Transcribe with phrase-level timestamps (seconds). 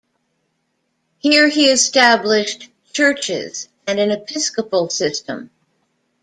[1.19, 5.51] Here he established churches and an episcopal system.